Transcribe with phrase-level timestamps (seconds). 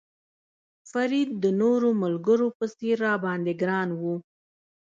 [0.91, 4.01] فرید د نورو ملګرو په څېر را باندې ګران و.